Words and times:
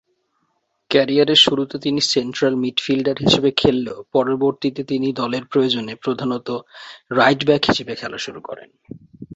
ক্যারিয়ারের 0.91 1.39
শুরুতে 1.45 1.75
তিনি 1.79 1.99
সেন্ট্রাল 2.11 2.53
মিডফিল্ডার 2.55 3.17
হিসেবে 3.19 3.49
খেললেও 3.51 3.99
পরবর্তীতে 4.11 4.81
তিনি 4.83 5.07
দলের 5.13 5.43
প্রয়োজনে 5.45 5.93
প্রধানত 5.95 6.47
রাইট 7.11 7.41
ব্যাক 7.45 7.61
হিসেবে 7.65 7.93
খেলা 7.95 8.17
শুরু 8.17 8.39
করেন। 8.41 8.69